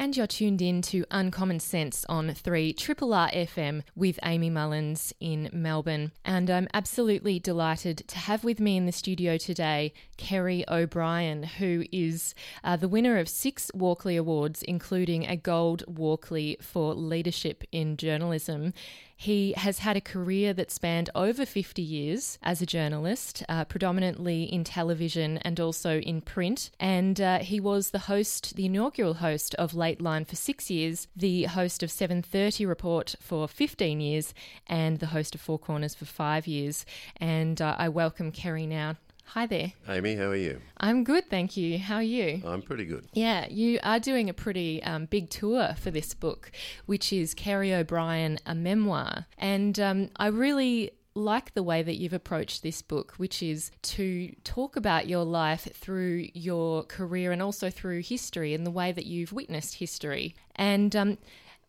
[0.00, 5.12] And you're tuned in to Uncommon Sense on 3 Triple R FM with Amy Mullins
[5.20, 6.12] in Melbourne.
[6.24, 11.84] And I'm absolutely delighted to have with me in the studio today Kerry O'Brien, who
[11.92, 12.34] is
[12.64, 18.72] uh, the winner of six Walkley Awards, including a Gold Walkley for Leadership in Journalism.
[19.20, 24.44] He has had a career that spanned over 50 years as a journalist, uh, predominantly
[24.44, 26.70] in television and also in print.
[26.80, 31.06] And uh, he was the host, the inaugural host of Late Line for six years,
[31.14, 34.32] the host of 7:30 Report for 15 years,
[34.66, 36.86] and the host of Four Corners for five years.
[37.18, 38.96] And uh, I welcome Kerry now
[39.34, 39.74] Hi there.
[39.88, 40.60] Amy, how are you?
[40.78, 41.78] I'm good, thank you.
[41.78, 42.42] How are you?
[42.44, 43.06] I'm pretty good.
[43.12, 46.50] Yeah, you are doing a pretty um, big tour for this book,
[46.86, 49.26] which is Kerry O'Brien, a memoir.
[49.38, 54.34] And um, I really like the way that you've approached this book, which is to
[54.42, 59.06] talk about your life through your career and also through history and the way that
[59.06, 60.34] you've witnessed history.
[60.56, 61.18] And um,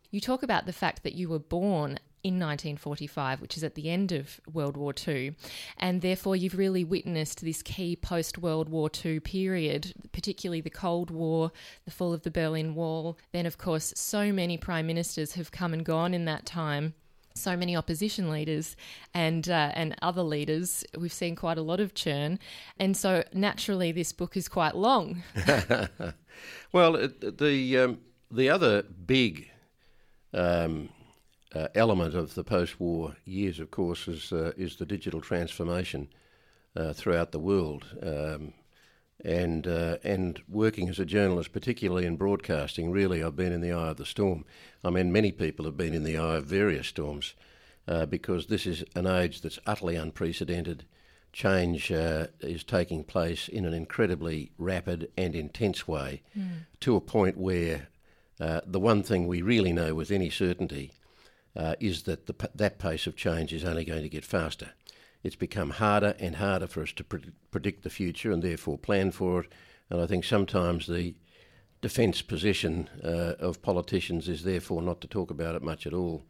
[0.10, 3.90] you talk about the fact that you were born in 1945, which is at the
[3.90, 5.36] end of World War II.
[5.78, 11.12] And therefore, you've really witnessed this key post World War II period, particularly the Cold
[11.12, 11.52] War,
[11.86, 13.18] the fall of the Berlin Wall.
[13.32, 16.94] Then, of course, so many prime ministers have come and gone in that time.
[17.34, 18.76] So many opposition leaders
[19.14, 20.84] and uh, and other leaders.
[20.98, 22.40] We've seen quite a lot of churn,
[22.78, 25.24] and so naturally, this book is quite long.
[26.72, 28.00] well, the um,
[28.32, 29.50] the other big
[30.34, 30.90] um,
[31.54, 36.08] uh, element of the post-war years, of course, is uh, is the digital transformation
[36.76, 38.54] uh, throughout the world, um,
[39.26, 43.74] and uh, and working as a journalist, particularly in broadcasting, really, I've been in the
[43.74, 44.46] eye of the storm.
[44.84, 47.34] I mean, many people have been in the eye of various storms,
[47.88, 50.86] uh, because this is an age that's utterly unprecedented.
[51.34, 56.66] Change uh, is taking place in an incredibly rapid and intense way, mm.
[56.82, 57.88] to a point where
[58.66, 60.92] the one thing we really know with any certainty
[61.56, 64.72] uh, is that the, that pace of change is only going to get faster.
[65.24, 69.12] It's become harder and harder for us to pre- predict the future and therefore plan
[69.12, 69.52] for it.
[69.90, 71.16] And I think sometimes the
[71.82, 76.24] defence position uh, of politicians is therefore not to talk about it much at all,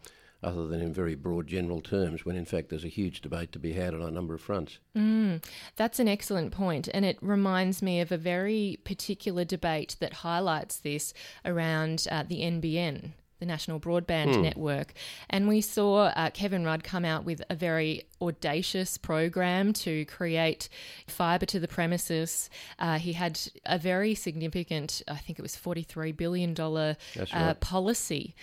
[0.43, 3.59] other than in very broad general terms, when in fact there's a huge debate to
[3.59, 4.79] be had on a number of fronts.
[4.97, 5.43] Mm,
[5.75, 10.77] that's an excellent point, and it reminds me of a very particular debate that highlights
[10.77, 11.13] this
[11.45, 14.43] around uh, the NBN the National Broadband mm.
[14.43, 14.93] Network.
[15.29, 20.69] And we saw uh, Kevin Rudd come out with a very audacious program to create
[21.07, 22.49] fibre to the premises.
[22.79, 26.95] Uh, he had a very significant, I think it was $43 billion uh,
[27.33, 27.59] right.
[27.59, 28.35] policy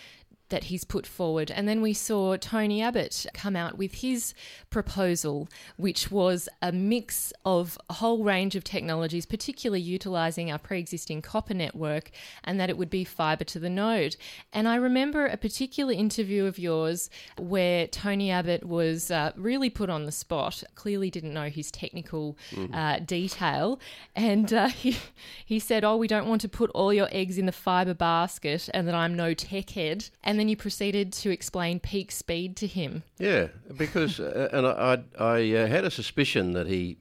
[0.48, 1.50] that he's put forward.
[1.50, 4.34] And then we saw Tony Abbott come out with his
[4.70, 10.78] proposal, which was a mix of a whole range of technologies, particularly utilising our pre
[10.78, 12.10] existing copper network,
[12.44, 14.16] and that it would be fibre to the node.
[14.52, 19.90] And I remember a particular interview of yours where Tony Abbott was uh, really put
[19.90, 22.74] on the spot, clearly didn't know his technical mm-hmm.
[22.74, 23.80] uh, detail.
[24.16, 24.96] And uh, he,
[25.44, 28.68] he said, Oh, we don't want to put all your eggs in the fibre basket,
[28.72, 30.08] and that I'm no tech head.
[30.22, 33.02] And and then you proceeded to explain peak speed to him.
[33.18, 36.96] Yeah, because uh, and I I, I uh, had a suspicion that he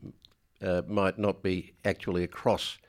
[0.59, 2.80] uh, might not be actually across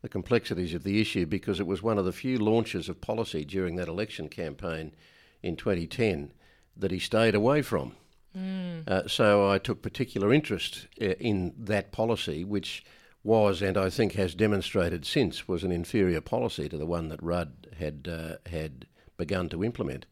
[0.00, 3.44] the complexities of the issue because it was one of the few launches of policy
[3.44, 4.94] during that election campaign
[5.42, 6.32] in 2010
[6.76, 7.96] that he stayed away from.
[8.36, 8.88] Mm.
[8.88, 12.84] Uh, so I took particular interest uh, in that policy, which
[13.24, 17.20] was and I think has demonstrated since was an inferior policy to the one that
[17.20, 18.86] Rudd had uh, had
[19.18, 20.06] begun to implement.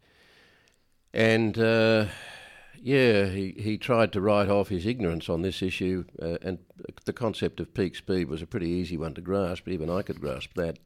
[1.15, 2.07] And uh,
[2.79, 6.59] yeah, he, he tried to write off his ignorance on this issue, uh, and
[7.07, 9.67] the concept of peak speed was a pretty easy one to grasp.
[9.69, 10.79] Even I could grasp that.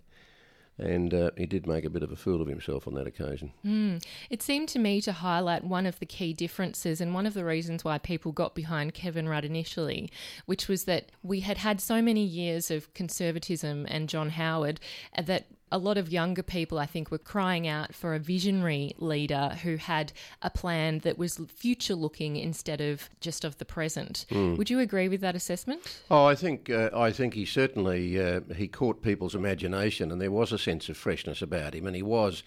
[0.79, 3.53] And uh, he did make a bit of a fool of himself on that occasion.
[3.67, 4.03] Mm.
[4.31, 7.45] It seemed to me to highlight one of the key differences and one of the
[7.45, 10.11] reasons why people got behind Kevin Rudd initially,
[10.47, 14.81] which was that we had had so many years of conservatism and John Howard
[15.15, 18.93] uh, that a lot of younger people, I think, were crying out for a visionary
[18.99, 20.13] leader who had
[20.43, 24.27] a plan that was future looking instead of just of the present.
[24.31, 24.57] Mm.
[24.57, 26.03] Would you agree with that assessment?
[26.11, 30.31] Oh, I think uh, I think he certainly uh, he caught people's imagination, and there
[30.31, 32.43] was a sense of freshness about him, and he was.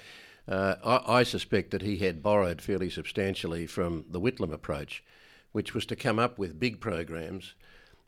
[0.45, 5.01] Uh, I, I suspect that he had borrowed fairly substantially from the Whitlam approach,
[5.53, 7.55] which was to come up with big programs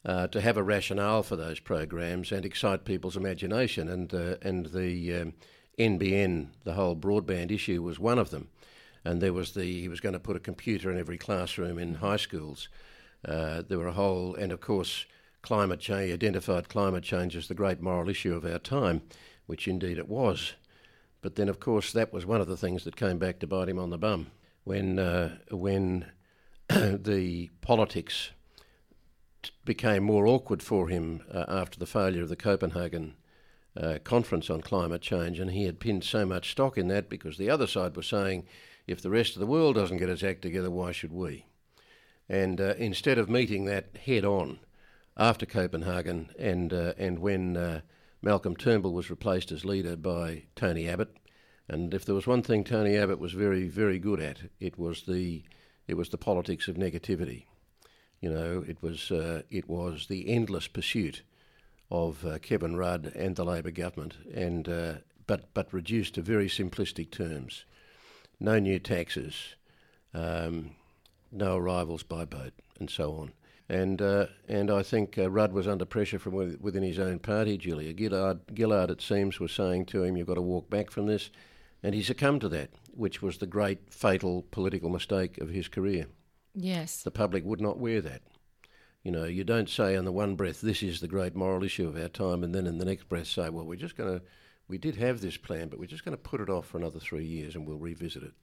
[0.06, 3.90] uh, to have a rationale for those programs and excite people's imagination.
[3.90, 5.34] And uh, and the um,
[5.80, 8.50] NBN, the whole broadband issue, was one of them.
[9.04, 11.96] And there was the he was going to put a computer in every classroom in
[11.96, 12.70] high schools.
[13.28, 15.06] Uh, there were a whole, and of course,
[15.42, 19.02] climate change identified climate change as the great moral issue of our time,
[19.48, 20.54] which indeed it was.
[21.22, 23.70] But then, of course, that was one of the things that came back to bite
[23.70, 24.28] him on the bum
[24.64, 26.06] when uh, when
[26.70, 28.30] the politics
[29.66, 33.16] became more awkward for him uh, after the failure of the Copenhagen
[33.78, 37.38] uh, conference on climate change, and he had pinned so much stock in that because
[37.38, 38.46] the other side was saying,
[38.88, 41.46] if the rest of the world doesn't get its act together, why should we?
[42.30, 44.60] And uh, instead of meeting that head on
[45.18, 47.82] after Copenhagen, and uh, and when uh,
[48.22, 51.16] Malcolm Turnbull was replaced as leader by Tony Abbott,
[51.68, 55.04] and if there was one thing Tony Abbott was very very good at, it was
[55.04, 55.44] the
[55.88, 57.46] it was the politics of negativity.
[58.26, 61.22] You know, it was uh, it was the endless pursuit
[61.92, 64.94] of uh, Kevin Rudd and the Labor government, and uh,
[65.28, 67.66] but but reduced to very simplistic terms.
[68.40, 69.54] No new taxes,
[70.16, 70.72] um,
[71.32, 73.32] no arrivals by boat, and so on.
[73.70, 77.60] And uh, and I think uh, Rudd was under pressure from within his own party.
[77.60, 81.06] Julia Gillard, Gillard, it seems, was saying to him, "You've got to walk back from
[81.06, 81.30] this,"
[81.84, 86.08] and he succumbed to that, which was the great fatal political mistake of his career.
[86.56, 88.22] Yes, The public would not wear that.
[89.04, 91.88] You know, you don't say in the one breath, "This is the great moral issue
[91.88, 94.26] of our time," and then in the next breath say, "Well, we're just going to."
[94.68, 97.00] We did have this plan, but we're just going to put it off for another
[97.00, 98.34] three years and we'll revisit it.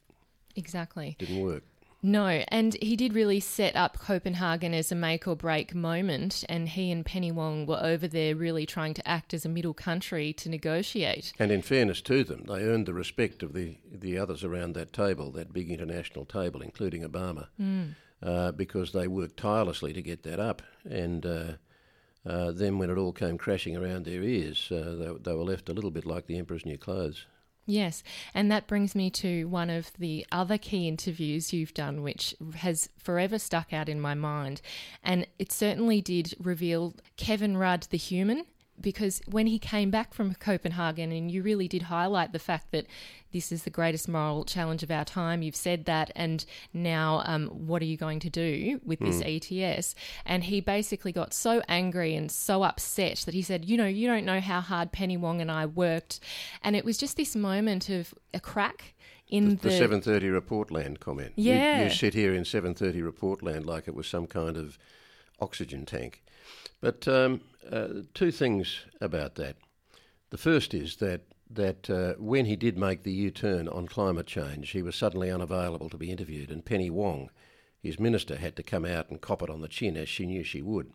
[0.55, 1.15] exactly.
[1.19, 1.63] Didn't work.
[2.05, 6.67] No, and he did really set up Copenhagen as a make or break moment, and
[6.67, 10.33] he and Penny Wong were over there really trying to act as a middle country
[10.33, 11.31] to negotiate.
[11.39, 14.91] And in fairness to them, they earned the respect of the, the others around that
[14.91, 17.47] table, that big international table, including Obama,
[18.21, 20.61] uh, because they worked tirelessly to get that up.
[20.83, 21.51] And uh,
[22.25, 25.69] uh, then when it all came crashing around their ears, uh, they, they were left
[25.69, 27.27] a little bit like the emperor's new clothes.
[27.65, 32.35] Yes, and that brings me to one of the other key interviews you've done, which
[32.55, 34.61] has forever stuck out in my mind.
[35.01, 38.45] And it certainly did reveal Kevin Rudd, the human,
[38.83, 42.85] because when he came back from Copenhagen, and you really did highlight the fact that
[43.31, 47.47] this is the greatest moral challenge of our time, you've said that, and now um,
[47.47, 49.95] what are you going to do with this ETS?
[50.25, 54.07] And he basically got so angry and so upset that he said, You know, you
[54.07, 56.19] don't know how hard Penny Wong and I worked.
[56.61, 58.93] And it was just this moment of a crack
[59.29, 61.31] in The, 7.30 report land comment.
[61.35, 61.85] You- Yeah.
[61.85, 64.77] You, sit here in 7.30 report land like it was some kind of
[65.39, 66.21] oxygen tank.
[66.83, 67.39] But um,
[67.71, 69.55] uh, two things about that.
[70.31, 74.71] The first is that that uh, when he did make the U-turn on climate change,
[74.71, 77.29] he was suddenly unavailable to be interviewed, and Penny Wong,
[77.79, 80.43] his minister, had to come out and cop it on the chin as she knew
[80.43, 80.91] she would.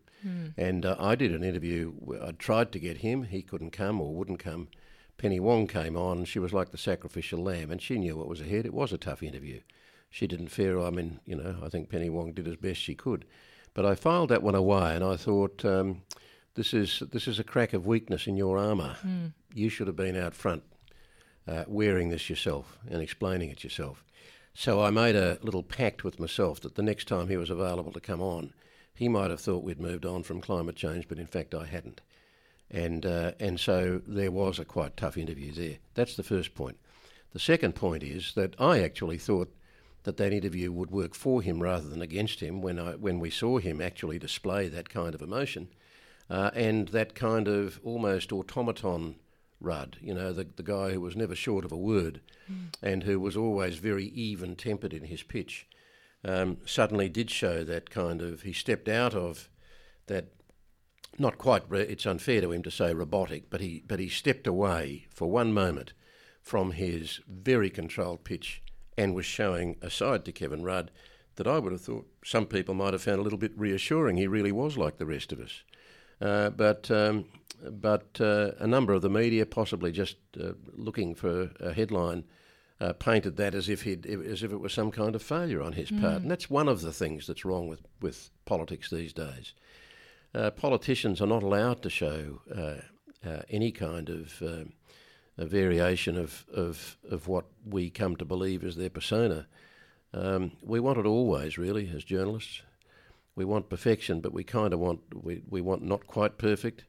[0.59, 1.95] And uh, I did an interview.
[2.23, 3.23] I tried to get him.
[3.23, 4.69] He couldn't come or wouldn't come.
[5.17, 6.27] Penny Wong came on.
[6.27, 8.67] She was like the sacrificial lamb, and she knew what was ahead.
[8.67, 9.61] It was a tough interview.
[10.11, 10.79] She didn't fear.
[10.81, 13.25] I mean, you know, I think Penny Wong did as best she could.
[13.79, 16.03] But I filed that one away, and I thought, um,
[16.55, 18.97] this is this is a crack of weakness in your armour.
[19.55, 20.65] You should have been out front,
[21.47, 24.03] uh, wearing this yourself and explaining it yourself.
[24.53, 27.93] So I made a little pact with myself that the next time he was available
[27.93, 28.53] to come on,
[28.93, 32.01] he might have thought we'd moved on from climate change, but in fact I hadn't.
[32.69, 35.79] And uh, and so there was a quite tough interview there.
[35.95, 36.79] That's the first point.
[37.33, 39.55] The second point is that I actually thought
[40.05, 43.31] that that interview would work for him rather than against him when I when we
[43.31, 45.69] saw him actually display that kind of emotion
[46.31, 49.17] uh, and that kind of almost automaton
[49.61, 52.21] Rudd, you know, the the guy who was never short of a word
[52.81, 55.67] and who was always very even tempered in his pitch,
[56.25, 59.49] um, suddenly did show that kind of he stepped out of
[60.07, 60.27] that
[61.19, 65.09] not quite it's unfair to him to say robotic, but he but he stepped away
[65.11, 65.93] for one moment
[66.41, 68.63] from his very controlled pitch
[68.99, 70.91] and was showing a side to Kevin Rudd
[71.37, 74.17] that I would have thought some people might have found a little bit reassuring.
[74.17, 75.63] He really was like the rest of us.
[76.21, 77.27] Uh, but um,
[77.71, 82.25] but uh, a number of the media, possibly just uh, looking for a headline,
[82.81, 85.73] uh, painted that as if he'd, as if it was some kind of failure on
[85.73, 89.55] his part, and that's one of the things that's wrong with, with politics these days.
[90.35, 94.73] Uh, politicians are not allowed to show uh, uh, any kind of um
[95.39, 99.47] a variation of, of of what we come to believe is their persona.
[100.13, 102.63] Um, we want it always, really, as journalists.
[103.37, 106.85] We want perfection, but we kind of want we, we want not quite perfect.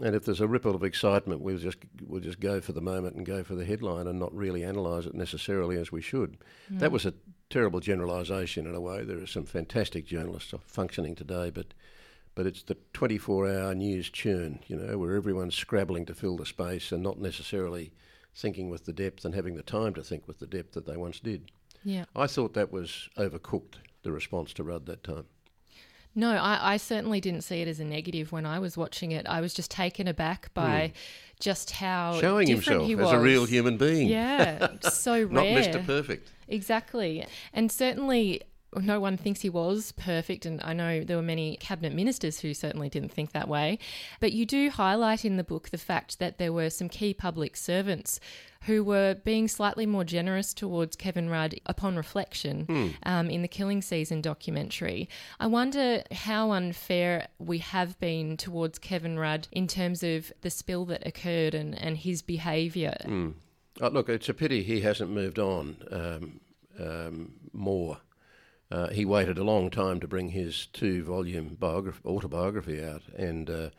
[0.00, 3.16] And if there's a ripple of excitement, we'll just we'll just go for the moment
[3.16, 6.38] and go for the headline and not really analyse it necessarily as we should.
[6.78, 7.14] That was a
[7.48, 9.02] terrible generalisation in a way.
[9.02, 11.74] There are some fantastic journalists functioning today, but
[12.40, 16.90] but it's the 24-hour news churn, you know, where everyone's scrabbling to fill the space
[16.90, 17.92] and not necessarily
[18.34, 20.96] thinking with the depth and having the time to think with the depth that they
[20.96, 21.50] once did.
[21.84, 22.06] Yeah.
[22.16, 25.26] I thought that was overcooked, the response to Rudd that time.
[26.14, 29.26] No, I, I, certainly didn't see it as a negative when I was watching it.
[29.26, 31.40] I was just taken aback by mm.
[31.40, 34.08] just how showing himself he as a real human being.
[34.08, 35.28] Yeah, so rare.
[35.28, 35.84] Not Mr.
[35.84, 36.32] Perfect.
[36.48, 38.40] Exactly, and certainly
[38.76, 42.54] no one thinks he was perfect, and I know there were many cabinet ministers who
[42.54, 43.78] certainly didn't think that way.
[44.20, 47.56] But you do highlight in the book the fact that there were some key public
[47.56, 48.20] servants
[48.64, 52.94] who were being slightly more generous towards Kevin Rudd upon reflection mm.
[53.04, 55.08] um, in the Killing Season documentary.
[55.38, 60.84] I wonder how unfair we have been towards Kevin Rudd in terms of the spill
[60.86, 62.96] that occurred and, and his behaviour.
[63.04, 63.34] Mm.
[63.80, 66.40] Oh, look, it's a pity he hasn't moved on um,
[66.78, 67.98] um, more.
[68.70, 73.70] Uh, he waited a long time to bring his two-volume biography, autobiography out, and uh,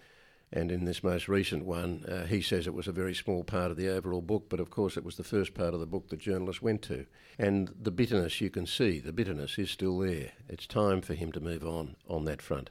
[0.53, 3.71] and in this most recent one, uh, he says it was a very small part
[3.71, 6.10] of the overall book, but of course it was the first part of the book
[6.10, 7.05] that journalists went to.
[7.39, 10.33] And the bitterness you can see, the bitterness is still there.
[10.50, 12.69] It's time for him to move on on that front.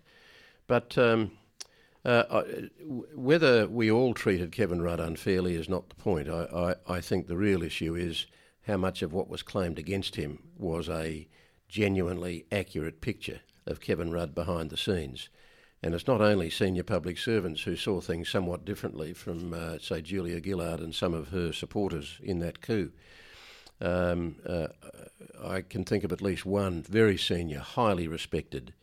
[0.67, 1.33] But um,
[2.05, 2.43] uh,
[3.15, 6.29] whether we all treated Kevin Rudd unfairly is not the point.
[6.29, 8.27] I, I, I think the real issue is
[8.67, 11.27] how much of what was claimed against him was a
[11.71, 15.29] genuinely accurate picture of Kevin Rudd behind the scenes.
[15.83, 20.03] And it's not only senior public servants who saw things somewhat differently from, uh, say,
[20.03, 22.93] Julia Gillard and some of her supporters in that coup.
[23.81, 24.69] Um, uh,
[25.43, 28.75] I can think of at least one very senior, highly respected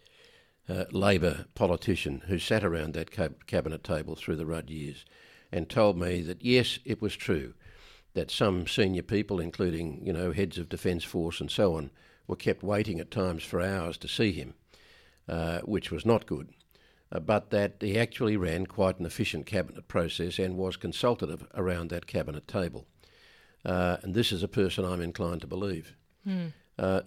[0.68, 5.06] uh, Labor politician who sat around that cab- cabinet table through the Rudd years
[5.52, 7.54] and told me that yes, it was true
[8.14, 11.92] that some senior people, including you know heads of Defence Force and so on,
[12.28, 14.54] were kept waiting at times for hours to see him,
[15.28, 16.50] uh, which was not good.
[17.12, 21.90] Uh, but that he actually ran quite an efficient cabinet process and was consultative around
[21.90, 22.86] that cabinet table.
[23.64, 25.96] Uh, and this is a person I'm inclined to believe.
[26.28, 26.52] Mm.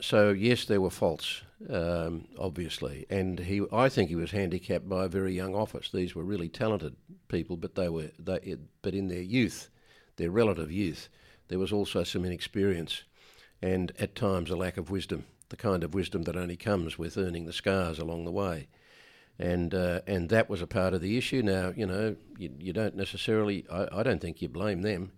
[0.01, 3.63] so yes, there were faults, um, obviously, and he.
[3.71, 5.91] I think he was handicapped by a very young office.
[5.93, 6.97] These were really talented
[7.29, 9.69] people, but they were they, but in their youth,
[10.17, 11.09] their relative youth,
[11.49, 13.05] there was also some inexperience
[13.63, 17.19] and at times a lack of wisdom, the kind of wisdom that only comes with
[17.19, 18.69] earning the scars along the way.
[19.39, 21.43] And uh, and that was a part of the issue.
[21.43, 23.65] Now you know you, you don't necessarily.
[23.73, 25.13] I, I don't think you blame them.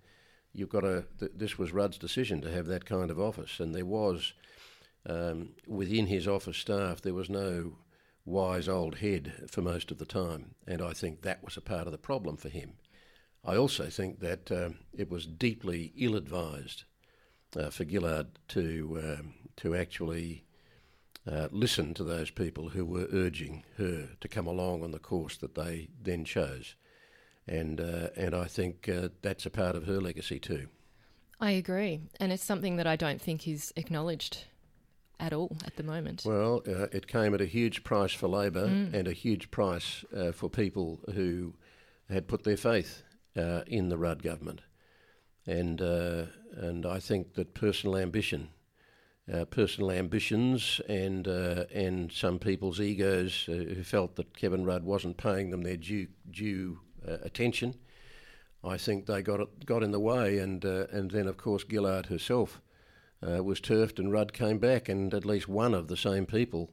[0.53, 1.05] You've got to.
[1.19, 4.33] Th- this was Rudd's decision to have that kind of office, and there was
[5.09, 7.79] um, within his office staff there was no
[8.25, 11.87] wise old head for most of the time, and I think that was a part
[11.87, 12.75] of the problem for him.
[13.45, 16.85] I also think that um, it was deeply ill-advised
[17.57, 20.45] uh, for Gillard to um, to actually
[21.31, 25.37] uh, listen to those people who were urging her to come along on the course
[25.39, 26.75] that they then chose,
[27.47, 30.69] and uh, and I think uh, that's a part of her legacy too.
[31.41, 34.45] I agree, and it's something that I don't think is acknowledged
[35.19, 36.23] at all at the moment.
[36.25, 38.93] Well, uh, it came at a huge price for Labor mm.
[38.93, 41.55] and a huge price uh, for people who
[42.09, 43.03] had put their faith
[43.67, 44.61] in the Rudd government
[45.47, 48.49] and uh, and I think that personal ambition,
[49.33, 54.85] uh, personal ambitions, and uh, and some people's egos uh, who felt that Kevin Rudd
[54.85, 57.75] wasn't paying them their due due uh, attention,
[58.63, 62.07] I think they got got in the way, and uh, and then of course Gillard
[62.07, 62.61] herself
[63.21, 66.71] was turfed, and Rudd came back, and at least one of the same people.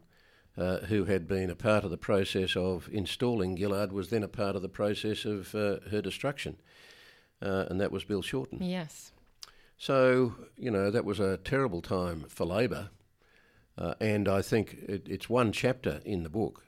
[0.88, 4.56] who had been a part of the process of installing Gillard was then a part
[4.56, 6.58] of the process of her destruction
[7.42, 8.62] uh, and that was Bill Shorten.
[8.62, 9.12] Yes.
[9.78, 12.90] So, you know, that was a terrible time for Labor.
[13.78, 16.66] Uh, and I think it, it's one chapter in the book,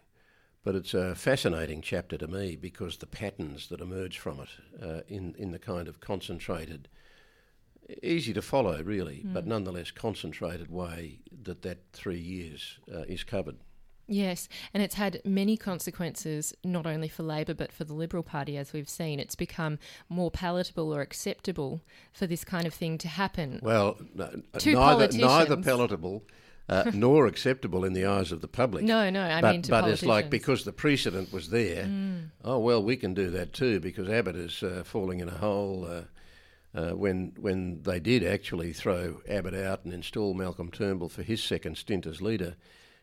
[0.64, 4.50] but it's a fascinating chapter to me because the patterns that emerge from it
[4.82, 6.88] uh, in, in the kind of concentrated,
[8.02, 9.34] easy to follow really, mm.
[9.34, 13.58] but nonetheless concentrated way that that three years uh, is covered.
[14.12, 18.58] Yes, and it's had many consequences, not only for Labor but for the Liberal Party,
[18.58, 19.20] as we've seen.
[19.22, 23.62] It's become more palatable or acceptable for this kind of thing to happen.
[23.64, 26.24] Well, neither, neither palatable.
[26.70, 28.86] Uh, nor acceptable in the eyes of the public.
[28.86, 31.86] No, no, I but, mean, but it's like because the precedent was there.
[31.86, 32.30] Mm.
[32.46, 35.86] Oh well, we can do that too because Abbott is uh, falling in a hole.
[35.86, 36.02] Uh,
[36.74, 41.44] uh, when when they did actually throw Abbott out and install Malcolm Turnbull for his
[41.44, 42.56] second stint as leader,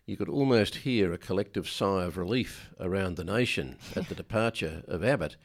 [0.09, 4.83] you could almost hear a collective sigh of relief around the nation at the departure
[4.89, 5.37] of Abbott.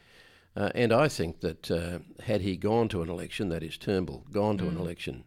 [0.55, 4.23] Uh, and I think that uh, had he gone to an election, that is Turnbull,
[4.31, 4.69] gone to mm.
[4.69, 5.25] an election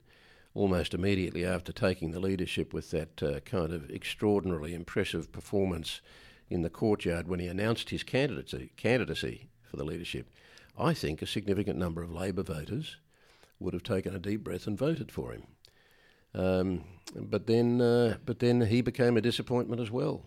[0.54, 6.00] almost immediately after taking the leadership with that uh, kind of extraordinarily impressive performance
[6.48, 10.30] in the courtyard when he announced his candidacy, candidacy for the leadership,
[10.78, 12.96] I think a significant number of Labor voters
[13.60, 15.42] would have taken a deep breath and voted for him.
[16.36, 20.24] Um, but then, uh, but then he became a disappointment as well.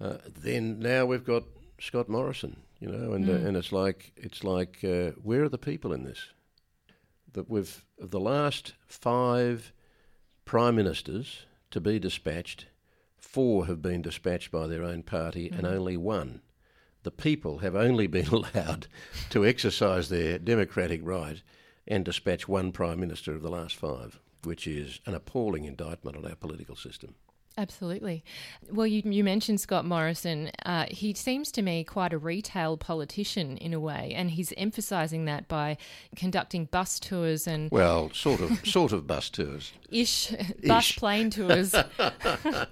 [0.00, 1.44] Uh, then now we've got
[1.80, 5.58] Scott Morrison, you know, and uh, and it's like it's like uh, where are the
[5.58, 6.28] people in this?
[7.32, 9.72] That we've of the last five
[10.44, 12.66] prime ministers to be dispatched,
[13.16, 16.42] four have been dispatched by their own party, and only one.
[17.02, 18.88] The people have only been allowed
[19.30, 21.42] to exercise their democratic right
[21.86, 26.24] and dispatch one prime minister of the last five, which is an appalling indictment on
[26.26, 27.14] our political system.
[27.56, 28.24] Absolutely.
[28.72, 30.50] Well, you, you mentioned Scott Morrison.
[30.66, 35.26] Uh, he seems to me quite a retail politician in a way, and he's emphasising
[35.26, 35.76] that by
[36.16, 39.72] conducting bus tours and Well, sort of, sort of bus tours.
[39.90, 40.32] ish
[40.66, 40.96] bus Ish.
[40.96, 41.74] plane tours.
[42.44, 42.68] And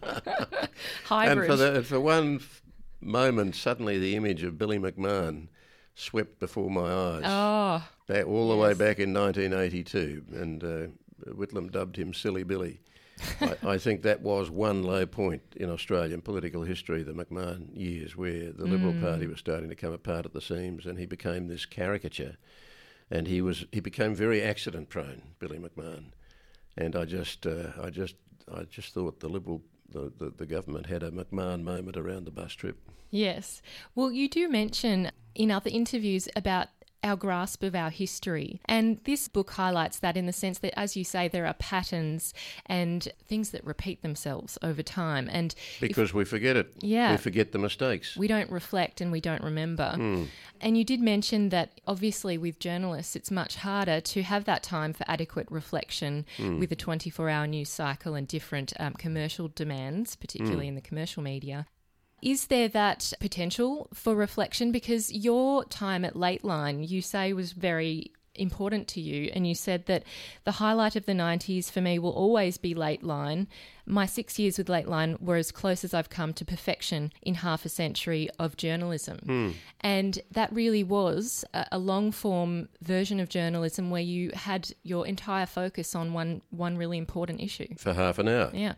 [1.05, 1.47] Hybrid.
[1.51, 2.63] for, the, for one f-
[3.01, 5.49] moment, suddenly the image of Billy McMahon
[5.95, 7.23] swept before my eyes.
[7.25, 10.87] oh, back, all the way back in 1982, and uh,
[11.27, 12.81] Whitlam dubbed him Silly Billy.
[13.41, 18.17] I, I think that was one low point in Australian political history, the McMahon years,
[18.17, 21.47] where the Liberal Party was starting to come apart at the seams, and he became
[21.47, 22.37] this caricature,
[23.11, 26.13] and he was he became very accident prone, Billy McMahon,
[26.77, 28.17] and I just uh, I just
[28.53, 29.63] I just thought the Liberal
[29.93, 32.79] the, the, the government had a McMahon moment around the bus trip.
[33.11, 33.61] Yes.
[33.95, 36.69] Well, you do mention in other interviews about
[37.05, 38.61] our grasp of our history.
[38.67, 42.35] And this book highlights that in the sense that, as you say, there are patterns
[42.67, 45.29] and things that repeat themselves over time.
[45.31, 46.73] And if Because we forget it.
[46.81, 47.13] Yeah.
[47.13, 48.17] We forget the mistakes.
[48.17, 49.93] we don't reflect and we don't remember.
[49.95, 50.25] Hmm.
[50.61, 54.93] And you did mention that obviously with journalists, it's much harder to have that time
[54.93, 56.59] for adequate reflection hmm.
[56.59, 60.71] with a 24 hour news cycle and different um, commercial demands, particularly hmm.
[60.71, 61.67] in the commercial media.
[62.23, 64.71] Is there that potential for reflection?
[64.73, 69.31] Because your time at Late Line, you say, was very important to you.
[69.35, 70.05] And you said that
[70.45, 73.49] the highlight of the 90s for me will always be Late Line.
[73.85, 77.35] My six years with Late Line were as close as I've come to perfection in
[77.35, 79.19] half a century of journalism.
[79.19, 79.51] Hmm.
[79.81, 85.07] And that really was a, a long form version of journalism where you had your
[85.07, 87.75] entire focus on one, one really important issue.
[87.77, 88.51] For half an hour.
[88.55, 88.75] Yeah.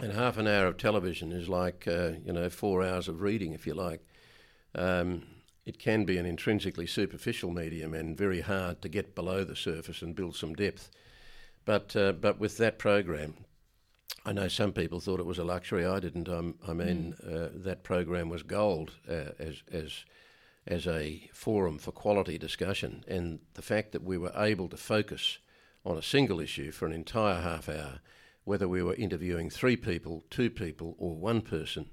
[0.00, 3.52] And half an hour of television is like, uh, you know, four hours of reading,
[3.52, 4.00] if you like.
[4.74, 5.22] Um,
[5.64, 10.02] it can be an intrinsically superficial medium and very hard to get below the surface
[10.02, 10.90] and build some depth.
[11.64, 13.34] But, uh, but with that program,
[14.26, 15.86] I know some people thought it was a luxury.
[15.86, 16.28] I didn't.
[16.28, 20.04] I'm, I mean, uh, that program was gold uh, as, as,
[20.66, 23.04] as a forum for quality discussion.
[23.06, 25.38] And the fact that we were able to focus
[25.84, 28.00] on a single issue for an entire half hour,
[28.44, 31.90] whether we were interviewing three people, two people, or one person,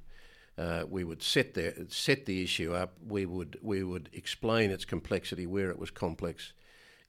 [0.57, 2.93] uh, we would set the set the issue up.
[3.05, 6.53] We would we would explain its complexity where it was complex,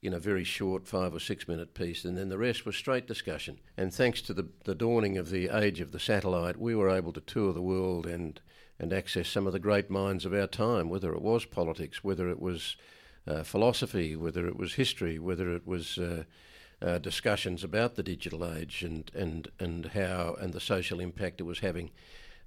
[0.03, 3.07] in a very short five or six minute piece, and then the rest was straight
[3.07, 3.59] discussion.
[3.77, 7.13] And thanks to the the dawning of the age of the satellite, we were able
[7.13, 8.39] to tour the world and
[8.79, 12.29] and access some of the great minds of our time, whether it was politics, whether
[12.29, 12.75] it was
[13.27, 16.23] uh, philosophy, whether it was history, whether it was uh,
[16.83, 21.45] uh, discussions about the digital age and, and, and how and the social impact it
[21.45, 21.89] was having,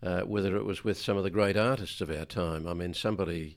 [0.02, 2.68] uh, whether it was with some of the great artists of our time.
[2.68, 3.56] I mean, somebody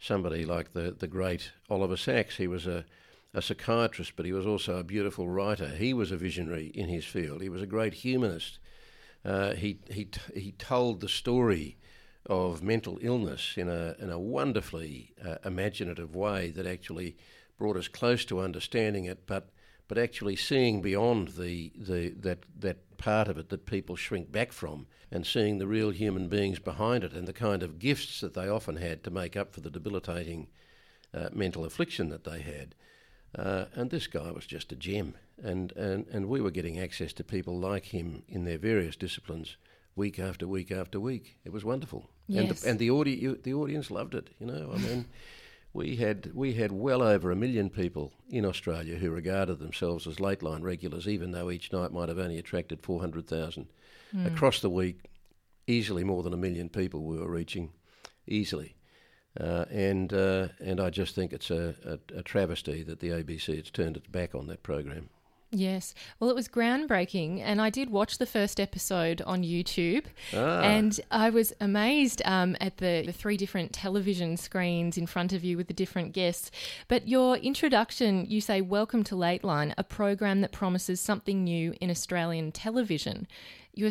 [0.00, 2.84] somebody like the, the great Oliver Sacks, he was a,
[3.34, 5.68] a psychiatrist, but he was also a beautiful writer.
[5.68, 7.42] He was a visionary in his field.
[7.42, 8.58] He was a great humanist.
[9.24, 11.76] Uh, he, he, he told the story
[12.24, 17.16] of mental illness in a, in a wonderfully uh, imaginative way that actually
[17.58, 19.50] brought us close to understanding it, but
[19.90, 24.52] but actually seeing beyond the, the that that part of it that people shrink back
[24.52, 28.34] from, and seeing the real human beings behind it, and the kind of gifts that
[28.34, 30.46] they often had to make up for the debilitating
[31.12, 32.76] uh, mental affliction that they had.
[33.36, 37.12] Uh, and this guy was just a gem, and, and and we were getting access
[37.12, 39.56] to people like him in their various disciplines,
[39.96, 41.36] week after week after week.
[41.44, 42.60] It was wonderful, and Yes.
[42.60, 44.28] the, and the audi- the audience loved it.
[44.38, 45.06] You know, I mean.
[45.72, 50.18] We had we had well over a million people in Australia who regarded themselves as
[50.18, 53.68] late line regulars, even though each night might have only attracted four hundred thousand.
[54.26, 55.04] Across the week,
[55.68, 57.70] easily more than a million people we were reaching,
[58.26, 58.74] easily.
[59.38, 63.56] Uh, and uh, and I just think it's a, a, a travesty that the ABC
[63.56, 65.08] has turned its back on that program.
[65.52, 65.94] Yes.
[66.20, 70.60] Well, it was groundbreaking, and I did watch the first episode on YouTube, Ah.
[70.60, 75.42] and I was amazed um, at the, the three different television screens in front of
[75.42, 76.52] you with the different guests.
[76.86, 81.74] But your introduction, you say, Welcome to Late Line, a program that promises something new
[81.80, 83.26] in Australian television.
[83.74, 83.90] You're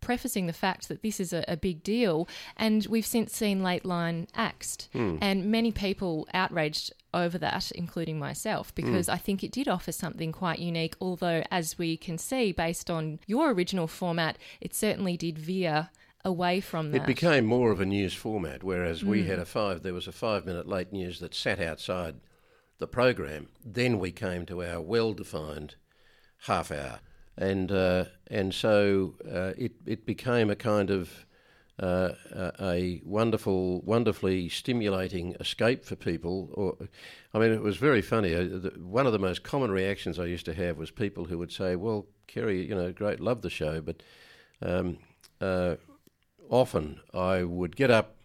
[0.00, 3.84] prefacing the fact that this is a, a big deal, and we've since seen Late
[3.84, 5.16] Line axed, hmm.
[5.20, 9.12] and many people outraged over that, including myself, because hmm.
[9.12, 10.94] I think it did offer something quite unique.
[11.00, 15.88] Although, as we can see, based on your original format, it certainly did veer
[16.24, 17.02] away from that.
[17.02, 19.28] It became more of a news format, whereas we hmm.
[19.28, 19.82] had a five.
[19.82, 22.16] There was a five-minute late news that sat outside
[22.78, 23.48] the program.
[23.64, 25.76] Then we came to our well-defined
[26.40, 27.00] half hour,
[27.36, 31.26] and uh, and so uh, it it became a kind of
[31.78, 32.12] uh,
[32.58, 36.48] a, wonderful, wonderfully stimulating escape for people.
[36.54, 36.74] Or,
[37.34, 38.34] I mean, it was very funny.
[38.34, 41.52] Uh, one of the most common reactions I used to have was people who would
[41.52, 44.02] say, "Well, Kerry, you know, great, love the show, but."
[44.62, 44.98] Um,
[45.38, 45.76] uh,
[46.50, 48.16] often I would get up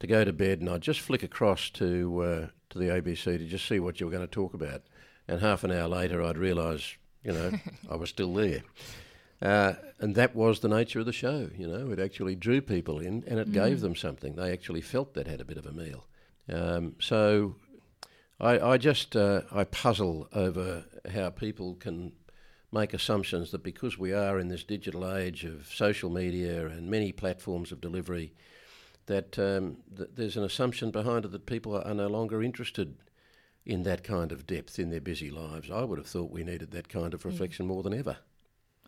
[0.00, 3.46] to go to bed and I'd just flick across to uh, to the ABC to
[3.46, 4.82] just see what you were going to talk about.
[5.26, 7.52] And half an hour later, I'd realise, you know,
[7.90, 8.62] I was still there.
[9.42, 11.90] Uh, and that was the nature of the show, you know.
[11.90, 13.52] It actually drew people in and it mm.
[13.52, 14.36] gave them something.
[14.36, 16.06] They actually felt they'd had a bit of a meal.
[16.48, 17.56] Um, so
[18.40, 22.12] I, I just uh, I puzzle over how people can
[22.72, 27.12] make assumptions that because we are in this digital age of social media and many
[27.12, 28.32] platforms of delivery,
[29.06, 32.96] that, um, that there's an assumption behind it that people are, are no longer interested
[33.66, 35.70] in that kind of depth in their busy lives.
[35.70, 37.26] I would have thought we needed that kind of mm.
[37.26, 37.68] reflection mm.
[37.68, 38.18] more than ever.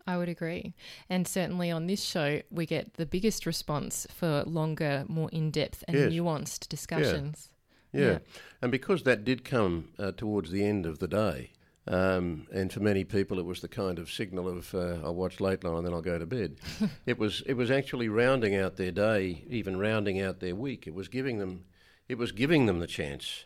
[0.05, 0.73] I would agree.
[1.09, 5.83] And certainly on this show, we get the biggest response for longer, more in depth
[5.87, 6.11] and yes.
[6.11, 7.49] nuanced discussions.
[7.91, 8.01] Yeah.
[8.01, 8.11] yeah.
[8.11, 8.19] yeah.
[8.61, 11.51] And because that did come uh, towards the end of the day,
[11.89, 15.37] um, and for many people, it was the kind of signal of uh, I'll watch
[15.37, 16.57] Lateline and then I'll go to bed.
[17.05, 20.85] it was it was actually rounding out their day, even rounding out their week.
[20.85, 21.65] It was giving them
[22.09, 23.45] it was giving them the chance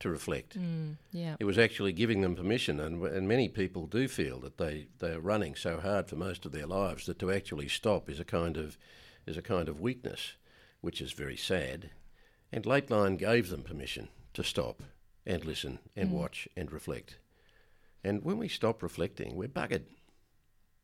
[0.00, 0.58] to reflect.
[0.58, 1.36] Mm, yeah.
[1.40, 5.12] It was actually giving them permission, and and many people do feel that they they
[5.12, 8.24] are running so hard for most of their lives that to actually stop is a
[8.24, 8.76] kind of
[9.26, 10.34] is a kind of weakness,
[10.80, 11.90] which is very sad.
[12.52, 14.82] And Late Line gave them permission to stop
[15.26, 16.12] and listen and mm.
[16.12, 17.18] watch and reflect.
[18.04, 19.82] And when we stop reflecting, we're buggered.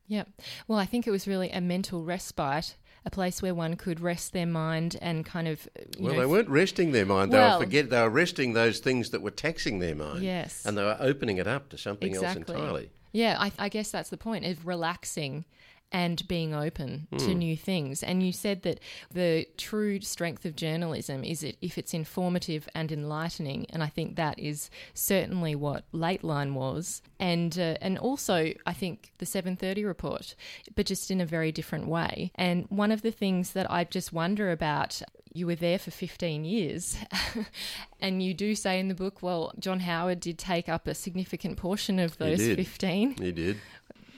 [0.07, 0.25] Yeah.
[0.67, 4.33] Well, I think it was really a mental respite, a place where one could rest
[4.33, 5.67] their mind and kind of.
[5.99, 7.31] well, know, they weren't resting their mind.
[7.31, 7.89] Well, they were forget.
[7.89, 10.23] They were resting those things that were taxing their mind.
[10.23, 10.65] Yes.
[10.65, 12.41] And they were opening it up to something exactly.
[12.41, 12.89] else entirely.
[13.11, 15.45] Yeah, I, I guess that's the point of relaxing
[15.93, 17.19] and being open mm.
[17.19, 17.37] to hmm.
[17.37, 18.01] new things.
[18.01, 18.79] And you said that
[19.11, 23.67] the true strength of journalism is it if it's informative and enlightening.
[23.69, 27.03] And I think that is certainly what Late Line was.
[27.19, 30.35] And uh, and also I think the 7:30 report,
[30.75, 32.31] but just in a very different way.
[32.35, 35.01] And one of the things that I just wonder about
[35.33, 36.95] you were there for 15 years.
[37.99, 41.57] and you do say in the book, well, John Howard did take up a significant
[41.57, 43.15] portion of those he 15.
[43.17, 43.57] He did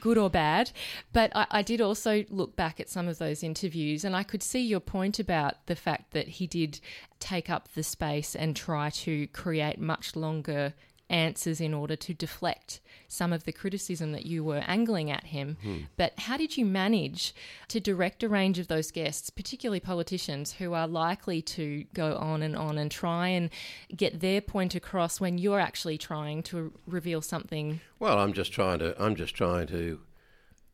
[0.06, 0.70] good or bad.
[1.12, 4.40] But I, I, did also look back at some of those interviews and I could
[4.40, 6.78] see your point about the fact that he did
[7.18, 10.74] take up the space and try to create much longer
[11.08, 15.56] answers in order to deflect some of the criticism that you were angling at him.
[15.62, 15.76] Hmm.
[15.96, 17.34] But how did you manage
[17.68, 22.42] to direct a range of those guests, particularly politicians, who are likely to go on
[22.42, 23.50] and on and try and
[23.94, 27.80] get their point across when you're actually trying to reveal something?
[27.98, 29.00] Well, I'm just trying to.
[29.02, 30.00] I'm just trying to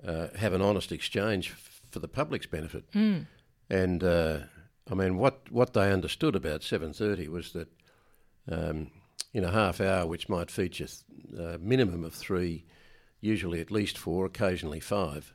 [0.07, 1.51] uh, have an honest exchange
[1.90, 2.90] for the public's benefit.
[2.92, 3.27] Mm.
[3.68, 4.38] And uh,
[4.90, 7.68] I mean, what what they understood about 7:30 was that.
[8.51, 8.90] Um,
[9.33, 10.87] in a half hour, which might feature
[11.37, 12.64] a uh, minimum of three,
[13.21, 15.35] usually at least four, occasionally five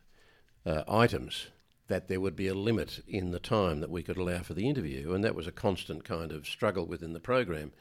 [0.66, 1.48] uh, items,
[1.88, 4.70] that there would be a limit in the time that we could allow for the
[4.70, 5.14] interview.
[5.14, 7.72] And that was a constant kind of struggle within the program.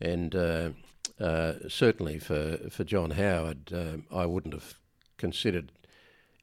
[0.00, 0.70] And uh,
[1.20, 4.74] uh, certainly for, for John Howard, um, I wouldn't have
[5.16, 5.72] considered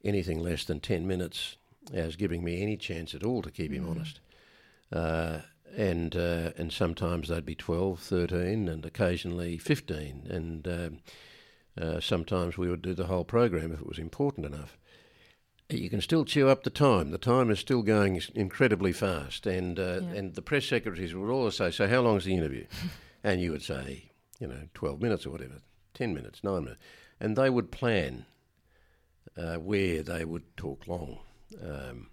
[0.04, 1.58] anything less than 10 minutes
[1.94, 3.92] as giving me any chance at all to keep him mm.
[3.92, 4.20] honest.
[5.76, 10.28] And uh, and sometimes they'd be 12, 13, and occasionally 15.
[10.30, 11.00] And um,
[11.80, 14.78] uh, sometimes we would do the whole program if it was important enough.
[15.70, 17.10] You can still chew up the time.
[17.10, 19.48] The time is still going incredibly fast.
[19.48, 20.20] And, uh, yeah.
[20.20, 22.66] and the press secretaries would always say, So, how long is the interview?
[23.24, 25.62] and you would say, You know, 12 minutes or whatever,
[25.96, 26.82] 10 minutes, 9 minutes.
[27.20, 28.26] And they would plan
[29.38, 31.20] uh, where they would talk long.
[31.62, 32.10] Um,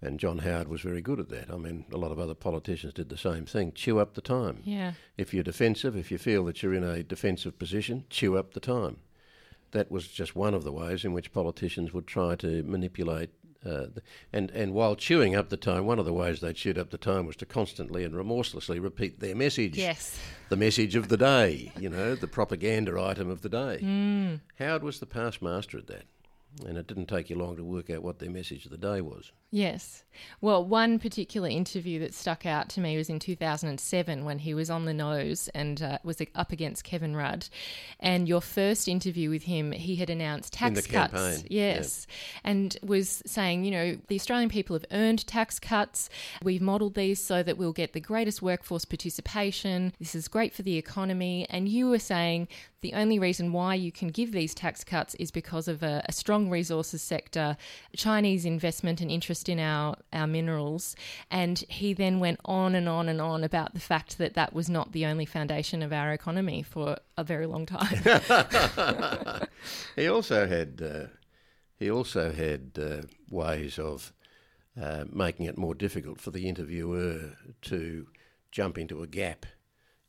[0.00, 1.50] and John Howard was very good at that.
[1.50, 4.62] I mean, a lot of other politicians did the same thing chew up the time.
[4.64, 4.92] Yeah.
[5.16, 8.60] If you're defensive, if you feel that you're in a defensive position, chew up the
[8.60, 8.98] time.
[9.72, 13.30] That was just one of the ways in which politicians would try to manipulate.
[13.66, 16.78] Uh, the, and, and while chewing up the time, one of the ways they chewed
[16.78, 19.76] up the time was to constantly and remorselessly repeat their message.
[19.76, 20.16] Yes.
[20.48, 23.80] The message of the day, you know, the propaganda item of the day.
[23.82, 24.40] Mm.
[24.60, 26.04] Howard was the past master at that.
[26.66, 29.00] And it didn't take you long to work out what their message of the day
[29.00, 29.32] was.
[29.50, 30.04] Yes.
[30.42, 34.68] Well, one particular interview that stuck out to me was in 2007 when he was
[34.68, 37.48] on the nose and uh, was up against Kevin Rudd.
[37.98, 41.12] And your first interview with him, he had announced tax cuts.
[41.12, 41.46] Campaign.
[41.48, 42.06] Yes.
[42.08, 42.50] Yeah.
[42.50, 46.10] And was saying, you know, the Australian people have earned tax cuts.
[46.42, 49.94] We've modelled these so that we'll get the greatest workforce participation.
[49.98, 51.46] This is great for the economy.
[51.48, 52.48] And you were saying
[52.80, 56.12] the only reason why you can give these tax cuts is because of a, a
[56.12, 57.56] strong resources sector,
[57.96, 60.96] Chinese investment and interest interest in our, our minerals.
[61.30, 64.68] And he then went on and on and on about the fact that that was
[64.68, 67.98] not the only foundation of our economy for a very long time.
[69.96, 71.08] he also had uh,
[71.78, 74.12] he also had uh, ways of
[74.80, 78.06] uh, making it more difficult for the interviewer to
[78.50, 79.46] jump into a gap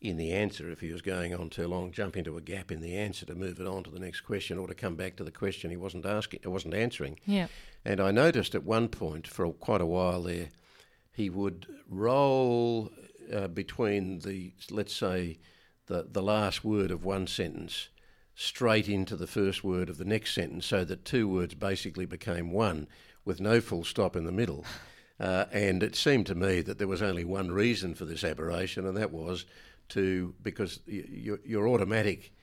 [0.01, 2.79] in the answer if he was going on too long, jump into a gap in
[2.79, 5.23] the answer to move it on to the next question or to come back to
[5.23, 7.19] the question he wasn't asking, wasn't answering.
[7.25, 7.47] Yeah.
[7.83, 10.49] And I noticed at one point for quite a while there,
[11.11, 12.91] he would roll
[13.33, 15.37] uh, between the let's say
[15.87, 17.89] the the last word of one sentence
[18.35, 22.51] straight into the first word of the next sentence, so that two words basically became
[22.51, 22.87] one
[23.25, 24.65] with no full stop in the middle.
[25.19, 28.87] Uh, and it seemed to me that there was only one reason for this aberration,
[28.87, 29.45] and that was
[29.89, 32.33] to because your, your automatic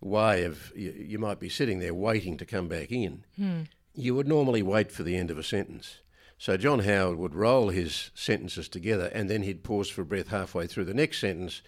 [0.00, 3.24] way of you, you, might be sitting there waiting to come back in.
[3.36, 3.62] Hmm.
[3.94, 5.98] You would normally wait for the end of a sentence.
[6.38, 10.68] So John Howard would roll his sentences together and then he'd pause for breath halfway
[10.68, 11.62] through the next sentence.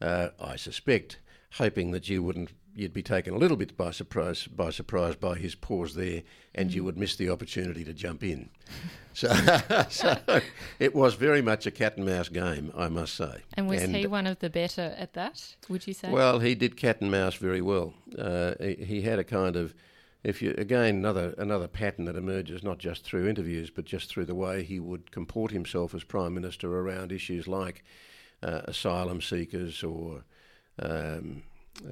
[0.00, 1.18] Uh, I suspect,
[1.52, 5.36] hoping that you wouldn't you'd be taken a little bit by surprise by surprise by
[5.36, 6.22] his pause there,
[6.54, 6.74] and mm.
[6.74, 8.50] you would miss the opportunity to jump in.
[9.12, 9.32] so,
[9.88, 10.18] so
[10.78, 13.42] it was very much a cat and mouse game, I must say.
[13.54, 15.56] And was and, he one of the better at that?
[15.68, 16.10] Would you say?
[16.10, 17.94] Well, he did cat and mouse very well.
[18.18, 19.74] Uh, he, he had a kind of
[20.24, 24.24] if you again another another pattern that emerges not just through interviews but just through
[24.24, 27.84] the way he would comport himself as prime minister around issues like
[28.42, 30.24] uh, asylum seekers or
[30.78, 31.42] um,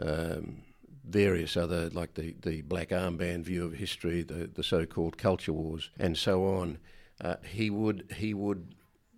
[0.01, 0.63] um,
[1.05, 5.53] various other, like the, the black armband view of history, the, the so called culture
[5.53, 6.79] wars, and so on,
[7.21, 8.75] uh, he, would, he would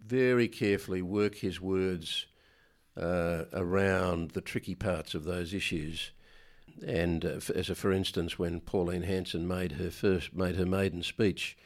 [0.07, 2.27] very carefully work his words
[2.97, 6.13] uh, around the tricky parts of those issues.
[6.87, 11.03] And uh, as a, for instance, when Pauline Hanson made her first made her maiden
[11.03, 11.57] speech,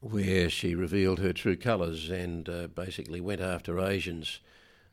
[0.00, 4.40] where she revealed her true colours and uh, basically went after Asians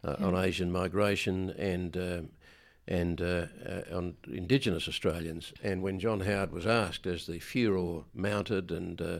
[0.04, 2.22] uh, on Asian migration and uh,
[2.88, 5.54] and uh, uh, on Indigenous Australians.
[5.64, 9.20] And when John Howard was asked, as the furor mounted and uh,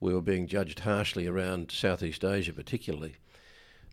[0.00, 3.16] we were being judged harshly around Southeast Asia, particularly,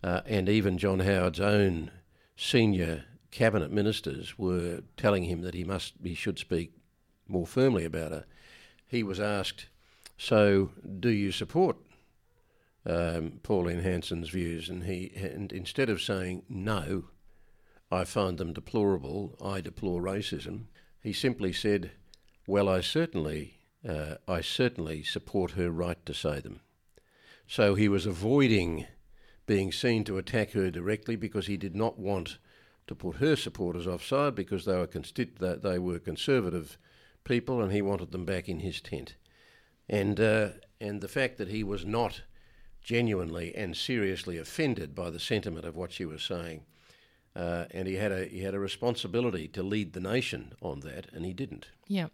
[0.02, 1.90] uh, and even John Howard's own
[2.36, 6.72] senior cabinet ministers were telling him that he must, he should speak
[7.28, 8.24] more firmly about it.
[8.86, 9.66] He was asked,
[10.18, 11.76] "So, do you support
[12.84, 17.04] um, Pauline Hanson's views?" And he, and instead of saying no,
[17.92, 19.36] I find them deplorable.
[19.38, 20.68] I deplore racism.
[21.02, 21.90] He simply said,
[22.46, 26.60] "Well, I certainly, uh, I certainly support her right to say them."
[27.46, 28.86] So he was avoiding
[29.44, 32.38] being seen to attack her directly because he did not want
[32.86, 36.78] to put her supporters offside because they were consti- they were conservative
[37.24, 39.16] people and he wanted them back in his tent.
[39.86, 40.48] And uh,
[40.80, 42.22] and the fact that he was not
[42.80, 46.64] genuinely and seriously offended by the sentiment of what she was saying
[47.34, 51.06] uh, and he had a he had a responsibility to lead the nation on that,
[51.12, 51.68] and he didn't.
[51.88, 52.08] Yeah.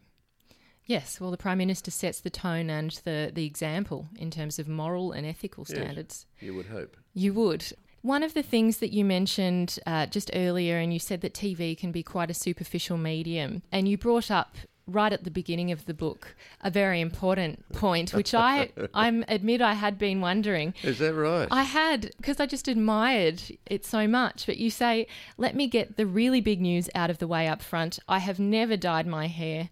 [0.87, 4.69] Yes, well, the Prime Minister sets the tone and the, the example in terms of
[4.69, 6.25] moral and ethical standards.
[6.41, 6.97] Yes, you would hope.
[7.13, 7.67] You would.
[8.01, 11.77] One of the things that you mentioned uh, just earlier, and you said that TV
[11.77, 14.57] can be quite a superficial medium, and you brought up
[14.89, 19.61] right at the beginning of the book a very important point, which I I admit
[19.61, 20.75] I had been wondering.
[20.83, 21.47] Is that right?
[21.51, 24.47] I had because I just admired it so much.
[24.47, 27.63] But you say, let me get the really big news out of the way up
[27.63, 27.99] front.
[28.09, 29.71] I have never dyed my hair,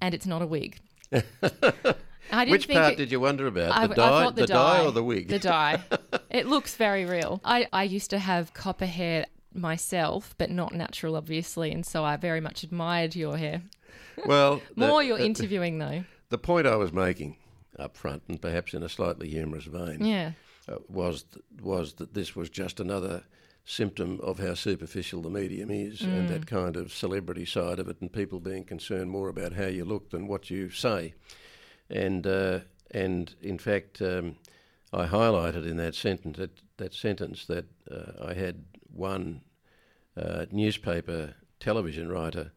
[0.00, 0.78] and it's not a wig.
[2.30, 3.72] Which part it, did you wonder about?
[3.72, 5.28] I, the dye, the, the dye, dye, or the wig?
[5.28, 5.82] The dye.
[6.30, 7.40] it looks very real.
[7.42, 12.16] I, I used to have copper hair myself, but not natural, obviously, and so I
[12.16, 13.62] very much admired your hair.
[14.26, 16.04] Well, more the, you're interviewing though.
[16.30, 17.36] The point I was making
[17.78, 20.32] up front, and perhaps in a slightly humorous vein, yeah,
[20.68, 21.24] uh, was
[21.62, 23.24] was that this was just another
[23.64, 26.08] symptom of how superficial the medium is, mm.
[26.08, 29.66] and that kind of celebrity side of it, and people being concerned more about how
[29.66, 31.14] you look than what you say,
[31.90, 34.02] and uh, and in fact.
[34.02, 34.36] Um,
[34.90, 39.42] I highlighted in that sentence that, that sentence that uh, I had one
[40.16, 42.52] uh, newspaper television writer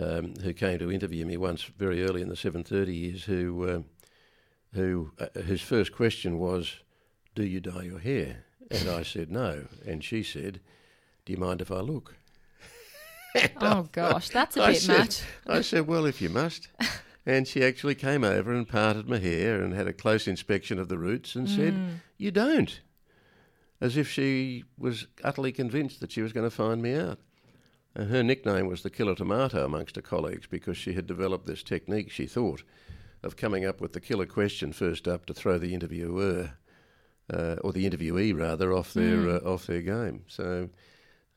[0.00, 3.82] um, who came to interview me once very early in the 7:30 years, who uh,
[4.72, 6.76] who uh, whose first question was,
[7.34, 10.60] "Do you dye your hair?" And I said no, and she said,
[11.24, 12.16] "Do you mind if I look?"
[13.60, 15.22] oh gosh, that's a I bit said, much.
[15.46, 16.68] I said, "Well, if you must."
[17.26, 20.88] And she actually came over and parted my hair and had a close inspection of
[20.88, 22.00] the roots and said, Mm.
[22.16, 22.80] You don't.
[23.80, 27.18] As if she was utterly convinced that she was going to find me out.
[27.94, 31.62] And her nickname was the killer tomato amongst her colleagues because she had developed this
[31.62, 32.62] technique, she thought,
[33.22, 36.50] of coming up with the killer question first up to throw the interviewer,
[37.32, 39.42] uh, or the interviewee rather, off their Mm.
[39.44, 40.24] uh, off their game.
[40.28, 40.70] So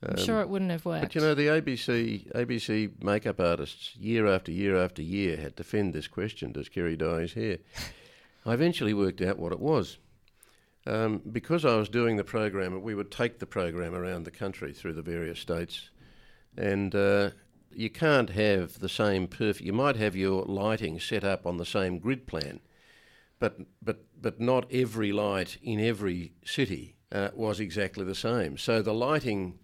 [0.03, 1.01] I'm sure it wouldn't have worked.
[1.03, 5.63] but you know, the ABC ABC makeup artists, year after year after year, had to
[5.63, 7.57] fend this question: Does Kerry dye his hair?
[8.45, 9.97] I eventually worked out what it was.
[10.85, 14.73] Um, because I was doing the program, we would take the program around the country
[14.73, 15.89] through the various states,
[16.57, 17.31] and uh,
[17.71, 19.65] you can't have the same perfect.
[19.65, 22.59] You might have your lighting set up on the same grid plan,
[23.39, 28.57] but but but not every light in every city uh, was exactly the same.
[28.57, 29.59] So the lighting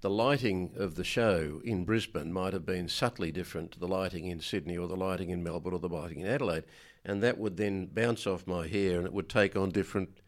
[0.00, 4.26] the lighting of the show in Brisbane might have been subtly different to the lighting
[4.26, 6.64] in Sydney or the lighting in Melbourne or the lighting in Adelaide,
[7.04, 10.20] and that would then bounce off my hair and it would take on different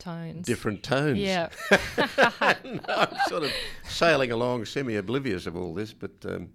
[0.00, 0.46] Tones.
[0.46, 1.18] different tones.
[1.18, 1.48] Yeah.
[2.40, 3.52] I'm sort of
[3.84, 6.50] sailing along semi-oblivious of all this, but um,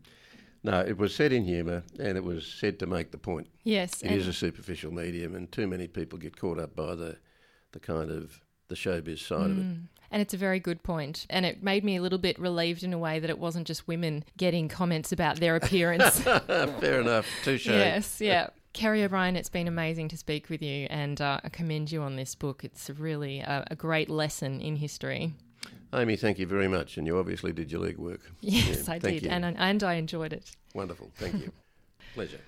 [0.64, 3.48] no, it was said in humour and it was said to make the point.
[3.64, 4.02] Yes.
[4.02, 7.18] It is a superficial medium, and too many people get caught up by the
[7.72, 9.64] the kind of the showbiz side of it.
[9.64, 9.88] Mm.
[10.12, 11.26] And it's a very good point.
[11.30, 13.88] And it made me a little bit relieved in a way that it wasn't just
[13.88, 16.20] women getting comments about their appearance.
[16.22, 17.28] Fair enough.
[17.44, 17.68] Touche.
[17.68, 18.48] yes, yeah.
[18.76, 22.18] Kerry O'Brien, it's been amazing to speak with you, and uh, I commend you on
[22.18, 22.66] this book.
[22.66, 25.34] It's really a, a great lesson in history.
[25.94, 28.20] Amy, thank you very much, and you obviously did your legwork.
[28.42, 29.30] Yes, Yeah, I did, you.
[29.30, 30.52] and and I enjoyed it.
[30.74, 31.10] Wonderful.
[31.16, 31.54] Thank you.
[32.14, 32.42] Pleasure.